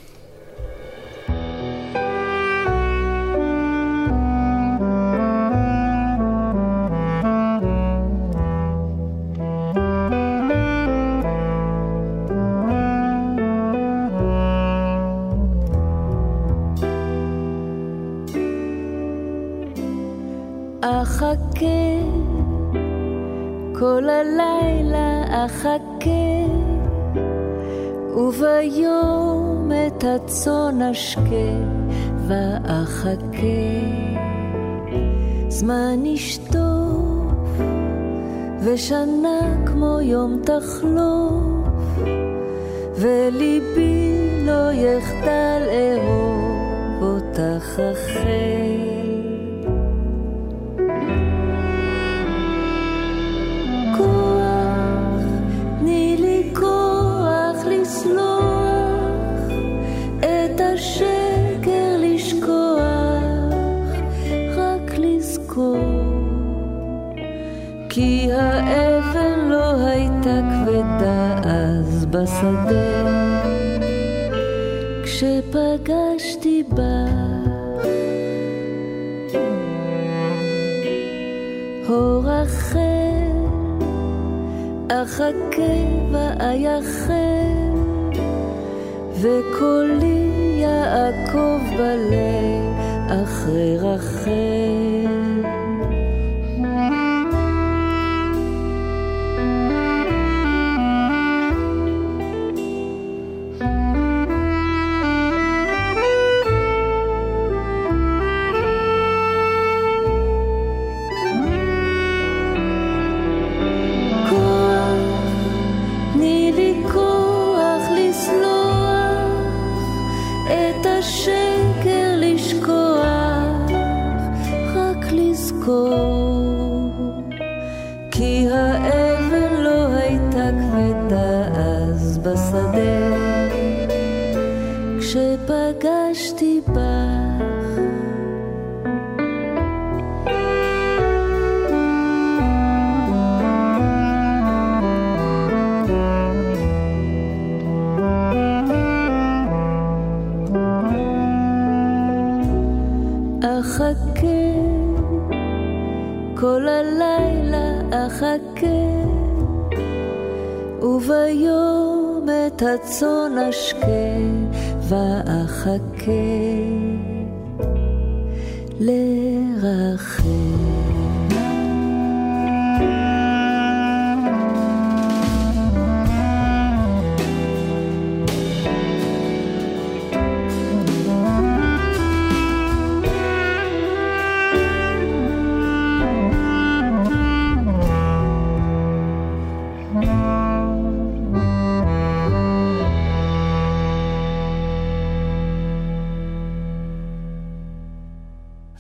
[30.97, 31.53] אשקה
[32.27, 33.37] ואחכה.
[35.49, 37.61] זמן ישטוף,
[38.65, 41.77] ושנה כמו יום תחלוף,
[42.95, 48.86] וליבי לא יחדל אהוב אותך אחר.
[72.11, 73.05] בשדה,
[75.05, 77.07] כשפגשתי בה.
[81.87, 82.81] הו רחל,
[84.89, 85.77] אחכה
[86.13, 87.73] ואייחל,
[89.21, 92.77] וקולי יעקב בלב
[93.09, 95.66] אחרי רחל.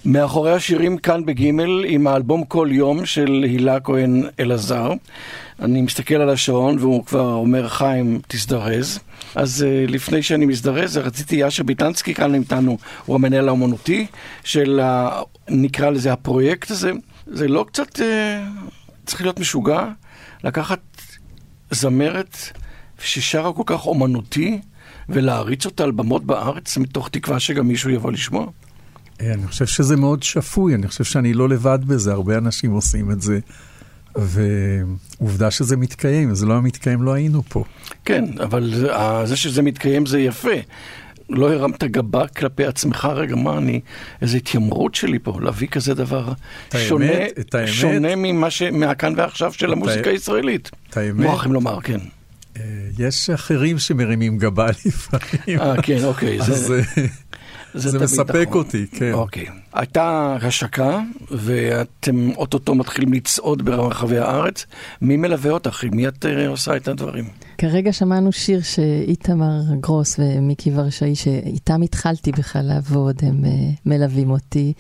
[0.06, 4.92] מאחורי השירים כאן בגימל עם האלבום כל יום של הילה כהן אלעזר.
[5.60, 8.98] אני מסתכל על השעון והוא כבר אומר חיים תזדרז.
[9.34, 14.06] אז uh, לפני שאני מזדרז רציתי יאשר ביטנסקי כאן איתנו, הוא המנהל האומנותי
[14.44, 15.20] של ה...
[15.48, 16.92] נקרא לזה הפרויקט הזה.
[17.26, 18.02] זה לא קצת uh,
[19.06, 19.88] צריך להיות משוגע
[20.44, 20.80] לקחת
[21.70, 22.36] זמרת
[22.98, 24.60] ששרה כל כך אומנותי
[25.08, 28.46] ולהריץ אותה על במות בארץ מתוך תקווה שגם מישהו יבוא לשמוע?
[29.20, 33.10] אה, אני חושב שזה מאוד שפוי, אני חושב שאני לא לבד בזה, הרבה אנשים עושים
[33.10, 33.38] את זה.
[34.18, 37.64] ועובדה שזה מתקיים, זה לא היה מתקיים, לא היינו פה.
[38.04, 38.84] כן, אבל
[39.24, 40.56] זה שזה מתקיים זה יפה.
[41.30, 43.80] לא הרמת גבה כלפי עצמך, רגע, מה אני,
[44.22, 46.32] איזו התיימרות שלי פה, להביא כזה דבר
[46.76, 48.62] שונה, את האמת, שונה ממה ש...
[48.62, 50.70] מהכאן ועכשיו של המוזיקה הישראלית.
[50.90, 51.26] את האמת.
[51.26, 51.98] מוכרחים לומר, כן.
[52.56, 52.62] אה,
[52.98, 55.60] יש אחרים שמרימים גבה לפעמים.
[55.60, 56.42] אה, כן, אוקיי.
[56.42, 56.54] זה...
[56.54, 56.82] זה,
[57.76, 58.58] זה מספק נכון.
[58.58, 59.12] אותי, כן.
[59.12, 59.46] אוקיי.
[59.72, 61.00] הייתה השקה,
[61.30, 64.66] ואתם אוטוטו מתחילים לצעוד ברחבי הארץ.
[65.02, 65.84] מי מלווה אותך?
[65.92, 67.24] מי את uh, עושה את הדברים?
[67.58, 73.48] כרגע שמענו שיר שאיתמר גרוס ומיקי ורשאי, שאיתם התחלתי בכלל לעבוד, הם uh,
[73.86, 74.72] מלווים אותי.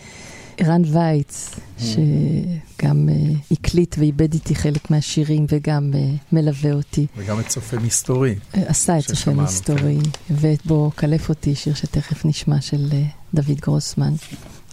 [0.56, 1.82] ערן וייץ, mm.
[1.82, 5.96] שגם uh, הקליט ואיבד איתי חלק מהשירים וגם uh,
[6.32, 7.06] מלווה אותי.
[7.16, 8.34] וגם את צופה מסתורי.
[8.52, 10.34] Uh, עשה את צופה מסתורי, כן.
[10.36, 12.92] ואת בו קלף אותי, שיר שתכף נשמע של
[13.34, 14.12] דוד גרוסמן.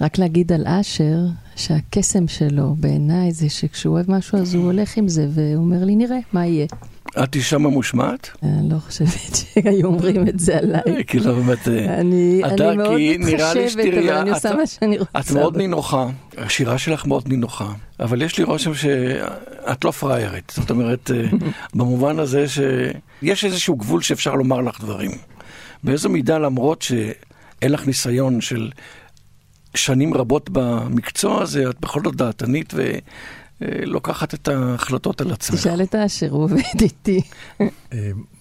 [0.02, 1.18] רק להגיד על אשר,
[1.56, 5.96] שהקסם שלו בעיניי זה שכשהוא אוהב משהו אז הוא הולך עם זה, והוא אומר לי,
[5.96, 6.68] נראה מה יהיה.
[7.24, 8.30] את אישה ממושמעת?
[8.43, 11.03] אני לא חושבת שהיו אומרים את זה עליי.
[11.07, 15.20] כאילו באמת, אני מאוד מתחשבת, אבל אני עושה מה שאני רוצה.
[15.20, 16.07] את מאוד נינוחה,
[16.38, 17.68] השירה שלך מאוד נינוחה,
[17.99, 20.51] אבל יש לי רושם שאת לא פריירית.
[20.55, 21.30] זאת אומרת, אה,
[21.76, 25.11] במובן הזה שיש איזשהו גבול שאפשר לומר לך דברים.
[25.84, 28.70] באיזו מידה, למרות שאין לך ניסיון של
[29.76, 32.91] שנים רבות במקצוע הזה, את בכל זאת דעתנית ו...
[33.62, 35.60] אה, לוקחת את ההחלטות על עצמך.
[35.60, 37.22] תשאל את האשר, הוא עובד איתי.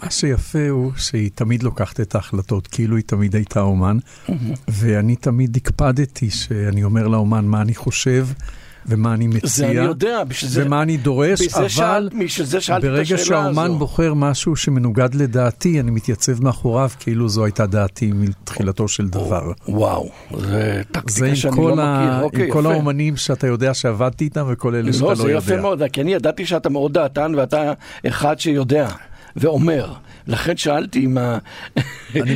[0.02, 3.98] מה שיפה הוא שהיא תמיד לוקחת את ההחלטות, כאילו היא תמיד הייתה אומן,
[4.68, 8.26] ואני תמיד הקפדתי שאני אומר לאומן מה אני חושב.
[8.86, 12.08] ומה אני מציע, זה אני יודע, בשביל זה, ומה אני דורש, אבל שאל,
[12.42, 13.78] זה ברגע שהאומן.
[13.78, 19.52] בוחר משהו שמנוגד לדעתי, אני מתייצב מאחוריו כאילו זו הייתה דעתי מתחילתו של דבר.
[19.68, 20.08] וואו,
[20.38, 24.82] זה טקטיקה שאני לא מכיר, אוקיי, עם כל האומנים שאתה יודע שעבדתי איתם וכל אלה
[24.82, 25.24] לא, שאתה לא יודע.
[25.24, 27.72] לא, זה יפה מאוד, כי אני ידעתי שאתה מאוד דעתן ואתה
[28.06, 28.88] אחד שיודע.
[29.36, 29.92] ואומר.
[30.26, 31.18] לכן שאלתי אם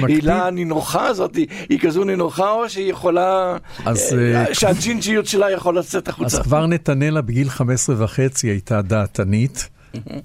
[0.03, 1.37] ההילה הנינוחה הזאת
[1.69, 6.37] היא כזו נינוחה או שהיא יכולה, אז, אה, שהג'ינג'יות שלה יכול לצאת החוצה.
[6.37, 9.69] אז כבר נתנאלה בגיל 15 וחצי הייתה דעתנית.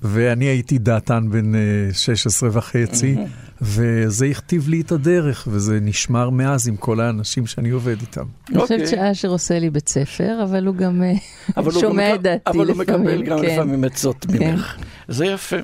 [0.01, 1.51] ואני הייתי דעתן בן
[1.93, 3.15] 16 אה, וחצי,
[3.61, 8.25] וזה הכתיב לי את הדרך, וזה נשמר מאז עם כל האנשים שאני עובד איתם.
[8.49, 8.87] אני חושבת אוקיי.
[8.87, 12.61] שאשר עושה לי בית ספר, אבל הוא גם אה, שומע את דעתי לפעמים.
[12.61, 13.45] אבל הוא מקבל גם כן.
[13.45, 14.75] לפעמים עצות ממך.
[15.07, 15.57] זה יפה.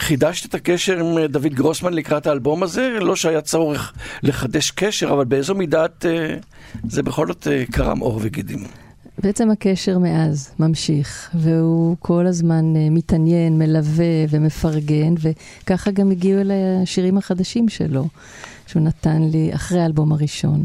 [0.00, 2.98] חידשת את הקשר עם אה, דוד גרוסמן לקראת האלבום הזה?
[3.00, 3.92] לא שהיה צורך
[4.22, 6.36] לחדש קשר, אבל באיזו מידה את, אה,
[6.88, 8.58] זה בכל זאת אה, קרם עור וגידים.
[9.18, 17.18] בעצם הקשר מאז ממשיך, והוא כל הזמן מתעניין, מלווה ומפרגן, וככה גם הגיעו אליי השירים
[17.18, 18.08] החדשים שלו,
[18.66, 20.64] שהוא נתן לי אחרי האלבום הראשון.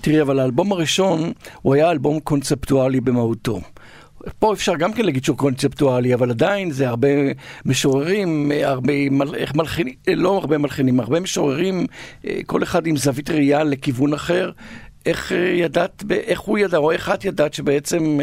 [0.00, 1.32] תראי, אבל האלבום הראשון
[1.62, 3.60] הוא היה אלבום קונספטואלי במהותו.
[4.38, 7.08] פה אפשר גם כן להגיד שהוא קונספטואלי, אבל עדיין זה הרבה
[7.64, 11.86] משוררים, הרבה, מל- מלחינים, אה, לא הרבה מלחינים, הרבה משוררים,
[12.26, 14.50] אה, כל אחד עם זווית ראייה לכיוון אחר.
[15.06, 18.18] איך אה, ידעת, איך הוא ידע, או איך את ידעת שבעצם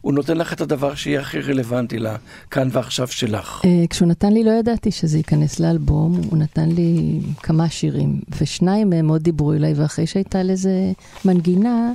[0.00, 3.62] הוא נותן לך את הדבר שיהיה הכי רלוונטי לכאן ועכשיו שלך.
[3.90, 9.06] כשהוא נתן לי, לא ידעתי שזה ייכנס לאלבום, הוא נתן לי כמה שירים, ושניים מהם
[9.06, 10.92] מאוד דיברו אליי, ואחרי שהייתה לזה
[11.24, 11.92] מנגינה,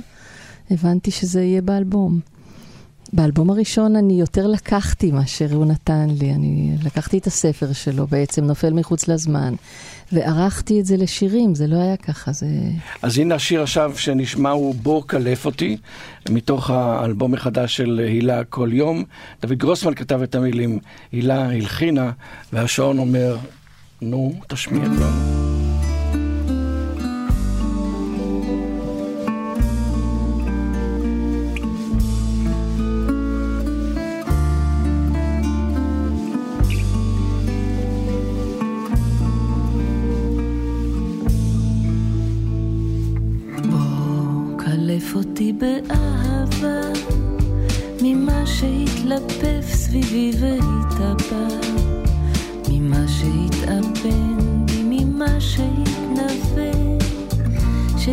[0.70, 2.20] הבנתי שזה יהיה באלבום.
[3.12, 8.44] באלבום הראשון אני יותר לקחתי מאשר הוא נתן לי, אני לקחתי את הספר שלו בעצם,
[8.44, 9.54] נופל מחוץ לזמן,
[10.12, 12.46] וערכתי את זה לשירים, זה לא היה ככה, זה...
[13.02, 15.76] אז הנה השיר עכשיו שנשמע הוא בוא קלף אותי,
[16.30, 19.04] מתוך האלבום החדש של הילה כל יום.
[19.42, 20.78] דוד גרוסמן כתב את המילים,
[21.12, 22.10] הילה הלחינה,
[22.52, 23.36] והשעון אומר,
[24.02, 25.10] נו, תשמיע כבר.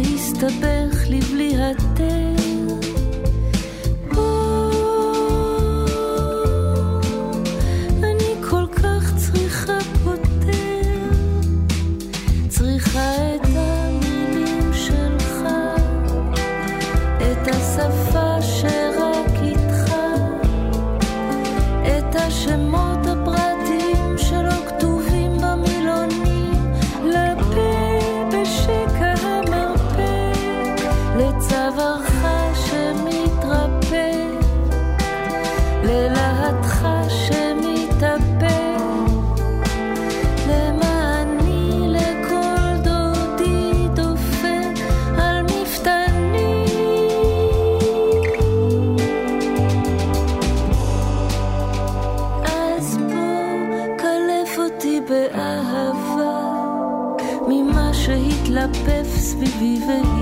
[0.03, 2.44] שהסתבך לי בלי היתר
[59.57, 60.14] 我想要。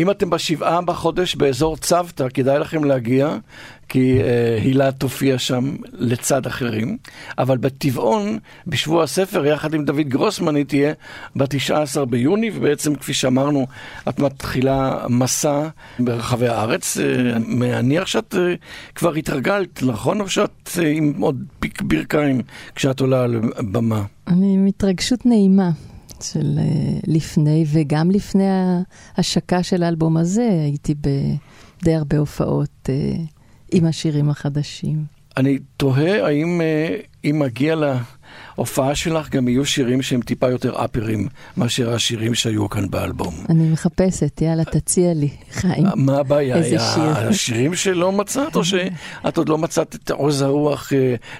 [0.00, 3.36] אם אתם בשבעה בחודש באזור צוותא, כדאי לכם להגיע,
[3.88, 6.96] כי אה, הילה תופיע שם לצד אחרים.
[7.38, 10.92] אבל בטבעון, בשבוע הספר, יחד עם דוד גרוסמן, היא תהיה
[11.36, 13.66] ב-19 ביוני, ובעצם, כפי שאמרנו,
[14.08, 16.96] את מתחילה מסע ברחבי הארץ.
[16.96, 18.54] אה, מניח שאת אה,
[18.94, 20.20] כבר התרגלת, נכון?
[20.20, 22.40] או שאת עם עוד פיק ברכיים
[22.74, 24.02] כשאת עולה על במה?
[24.28, 25.70] אני עם התרגשות נעימה.
[26.22, 28.44] של uh, לפני, וגם לפני
[29.16, 33.20] ההשקה של האלבום הזה, הייתי בדי הרבה הופעות uh,
[33.72, 35.04] עם השירים החדשים.
[35.36, 37.74] אני תוהה האם uh, אם מגיע
[38.56, 43.34] להופעה שלך גם יהיו שירים שהם טיפה יותר אפרים מאשר השירים שהיו כאן באלבום.
[43.48, 45.86] אני מחפשת, יאללה, תציע לי, חיים.
[45.96, 46.56] מה הבעיה?
[46.56, 47.02] איזה שיר.
[47.02, 50.92] השירים שלא מצאת, או שאת עוד לא מצאת את עוז הרוח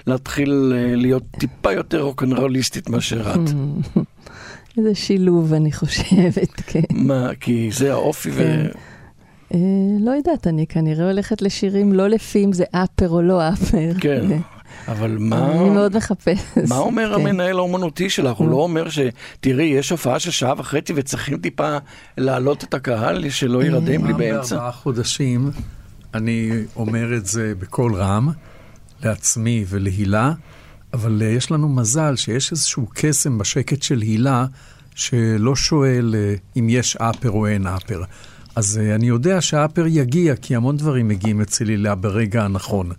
[0.07, 3.39] להתחיל להיות טיפה יותר רוקנרוליסטית מאשר את?
[4.77, 6.81] איזה שילוב, אני חושבת, כן.
[6.91, 8.65] מה, כי זה האופי כן.
[8.65, 8.91] ו...
[9.53, 9.59] אה,
[9.99, 13.91] לא יודעת, אני כנראה הולכת לשירים לא לפי אם זה אפר או לא אפר.
[13.99, 14.39] כן.
[14.87, 15.51] אבל מה...
[15.51, 16.39] אני מאוד מחפש.
[16.69, 17.21] מה אומר כן.
[17.21, 18.37] המנהל האומנותי שלך?
[18.37, 21.77] הוא לא אומר שתראי, יש הופעה של שעה וחצי וצריכים טיפה
[22.17, 24.55] להעלות את הקהל, שלא יירדם לי פעם באמצע?
[24.55, 25.51] בארבעה חודשים,
[26.13, 28.29] אני אומר את זה בקול רם,
[29.03, 30.33] לעצמי ולהילה,
[30.93, 34.45] אבל אה, יש לנו מזל שיש איזשהו קסם בשקט של הילה,
[34.95, 38.03] שלא שואל אה, אם יש אפר או אין אפר.
[38.55, 42.91] אז uh, אני יודע שהאפר יגיע, כי המון דברים מגיעים אצל הילה ברגע הנכון.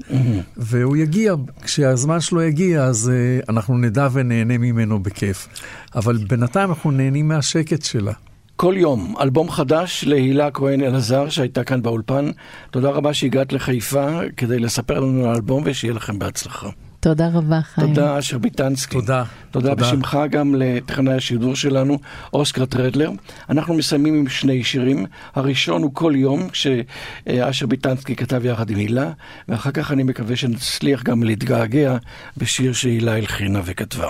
[0.56, 3.12] והוא יגיע, כשהזמן שלו יגיע, אז
[3.48, 5.48] אנחנו נדע ונהנה ממנו בכיף.
[5.94, 8.12] אבל בינתיים אנחנו נהנים מהשקט שלה.
[8.56, 12.30] כל יום, אלבום חדש להילה כהן אלעזר שהייתה כאן באולפן.
[12.70, 16.68] תודה רבה שהגעת לחיפה כדי לספר לנו על האלבום ושיהיה לכם בהצלחה.
[17.02, 17.94] תודה רבה, חיים.
[17.94, 18.94] תודה, אשר ביטנסקי.
[18.94, 19.24] תודה.
[19.50, 19.82] תודה תודה.
[19.82, 21.98] בשמך גם לטכנאי השידור שלנו,
[22.32, 23.10] אוסקר טרדלר.
[23.50, 25.06] אנחנו מסיימים עם שני שירים.
[25.34, 29.10] הראשון הוא כל יום, כשאשר ביטנסקי כתב יחד עם הילה,
[29.48, 31.96] ואחר כך אני מקווה שנצליח גם להתגעגע
[32.36, 34.08] בשיר שהילה הלחינה וכתבה.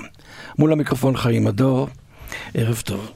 [0.59, 1.88] מול המיקרופון חיים הדור,
[2.55, 3.12] ערב טוב.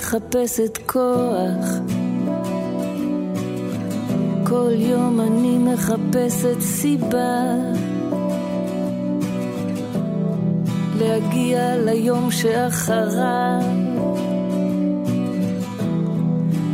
[0.00, 1.66] מחפשת כוח.
[4.48, 7.42] כל יום אני מחפשת סיבה
[10.98, 13.60] להגיע ליום שאחריו,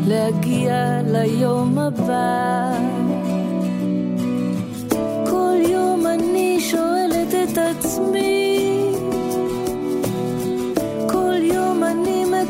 [0.07, 2.73] להגיע ליום הבא.
[5.31, 8.46] כל יום אני שואלת את עצמי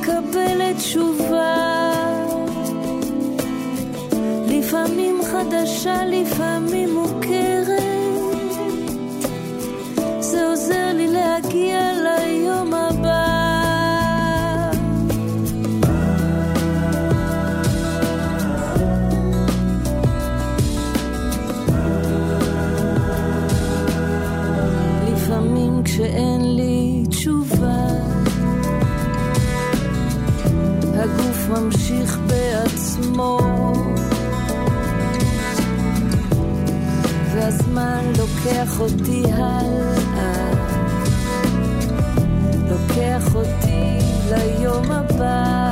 [0.06, 1.54] מקבלת תשובה.
[4.48, 7.82] לפעמים חדשה, לפעמים מוכרת.
[10.20, 11.85] זה עוזר לי להגיע
[31.46, 33.38] הגוף ממשיך בעצמו.
[37.34, 40.52] והזמן לוקח אותי הלאה.
[42.68, 43.98] לוקח אותי
[44.30, 45.65] ליום הבא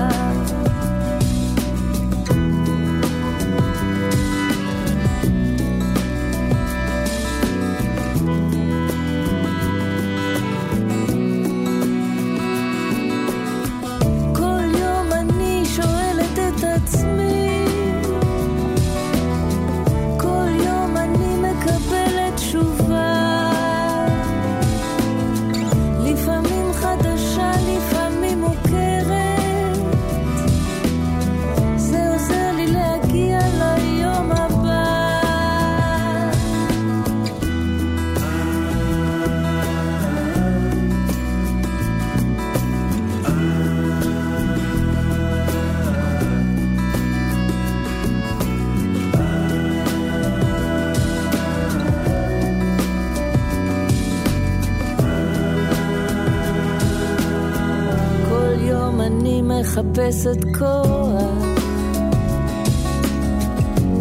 [59.75, 61.23] מחפשת כוח.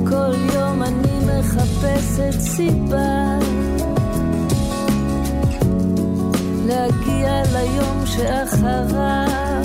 [0.09, 3.37] כל יום אני מחפשת סיבה.
[6.65, 9.63] להגיע ליום שאחריו,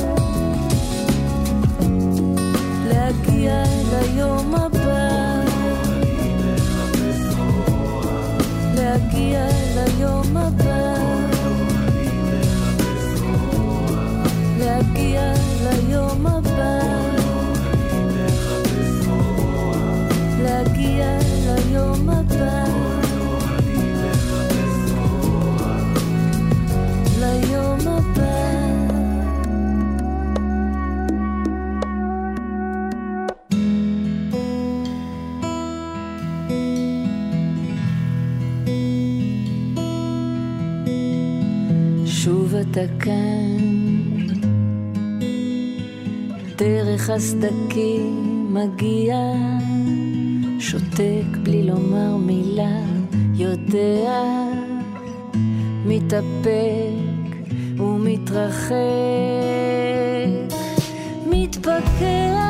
[2.89, 5.09] להגיע ליום הבא,
[8.75, 10.98] להגיע ליום הבא,
[47.19, 49.16] הסדקים מגיע,
[50.59, 52.81] שותק בלי לומר מילה,
[53.35, 54.23] יודע,
[55.87, 58.75] מתאפק ומתרחק,
[61.27, 62.45] מתפקע,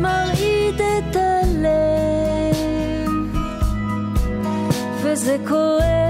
[0.00, 2.56] מרעיד את הלב,
[5.02, 6.07] וזה כואב,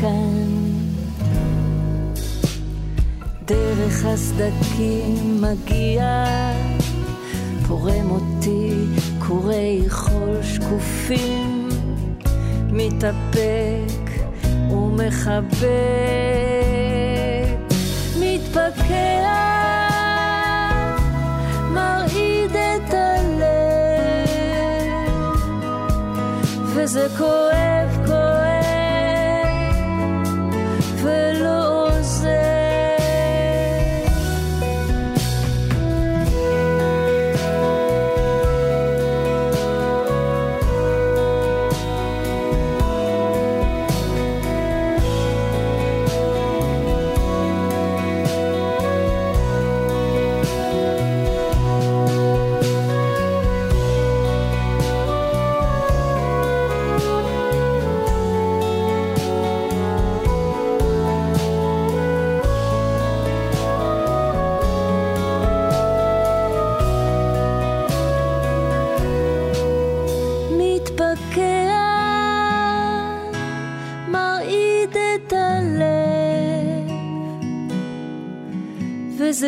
[0.00, 0.72] כאן.
[3.44, 6.24] דרך הסדקים מגיע,
[7.68, 8.84] פורם אותי
[9.18, 11.68] קורי חול שקופים,
[12.72, 14.10] מתאפק
[14.70, 15.66] ומחבק,
[18.20, 19.02] מתפקע,
[26.82, 28.01] כואב, כואב,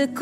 [0.04, 0.12] וזה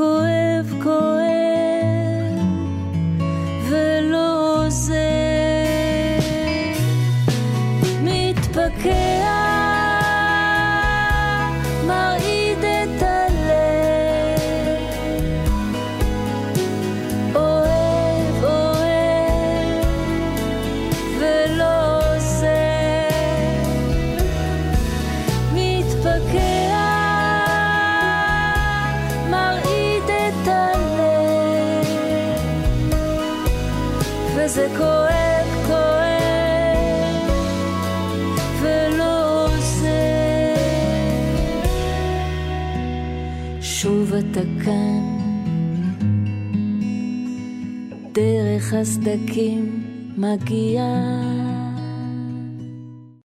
[49.03, 49.83] דרך הסדקים
[50.17, 51.22] מגיע.